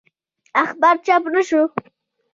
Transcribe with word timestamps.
اخبار 0.63 0.95
چاپ 1.05 1.23
نه 1.33 1.41
شو. 1.47 1.61